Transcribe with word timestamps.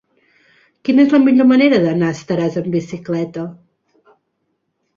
Quina 0.87 1.03
és 1.03 1.13
la 1.15 1.19
millor 1.25 1.49
manera 1.51 1.79
d'anar 1.85 2.09
a 2.13 2.17
Estaràs 2.19 2.59
amb 2.63 2.73
bicicleta? 2.79 3.47